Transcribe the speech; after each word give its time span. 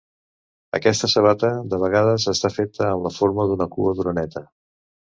Aquesta 0.77 1.09
sabata 1.11 1.51
de 1.75 1.79
vegades 1.85 2.27
està 2.33 2.53
feta 2.57 2.91
amb 2.97 3.07
la 3.09 3.15
forma 3.21 3.49
d'una 3.53 3.71
cua 3.79 3.97
d'oreneta. 4.01 4.49